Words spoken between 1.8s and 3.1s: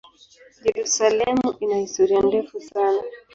historia ndefu sana.